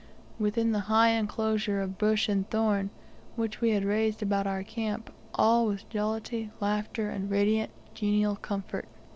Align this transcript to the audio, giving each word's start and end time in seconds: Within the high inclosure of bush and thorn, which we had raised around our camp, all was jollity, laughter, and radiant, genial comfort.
Within 0.39 0.71
the 0.71 0.79
high 0.89 1.09
inclosure 1.09 1.79
of 1.79 1.99
bush 1.99 2.27
and 2.27 2.49
thorn, 2.49 2.89
which 3.35 3.61
we 3.61 3.69
had 3.69 3.85
raised 3.85 4.23
around 4.23 4.47
our 4.47 4.63
camp, 4.63 5.13
all 5.35 5.67
was 5.67 5.83
jollity, 5.83 6.49
laughter, 6.59 7.11
and 7.11 7.29
radiant, 7.29 7.69
genial 7.93 8.35
comfort. 8.35 8.87